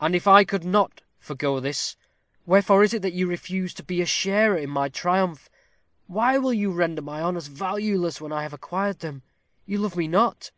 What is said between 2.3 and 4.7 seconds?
wherefore is it that you refuse to be a sharer in